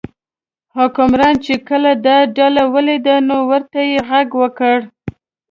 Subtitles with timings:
[0.77, 4.77] حکمران چې کله دا ډله ولیده نو ورته یې غږ وکړ.